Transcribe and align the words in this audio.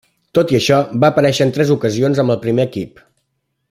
Tot 0.37 0.53
i 0.53 0.57
això, 0.59 0.79
va 1.03 1.11
aparèixer 1.13 1.47
en 1.47 1.53
tres 1.59 1.75
ocasions 1.77 2.23
amb 2.25 2.37
el 2.37 2.43
primer 2.47 2.67
equip. 2.71 3.09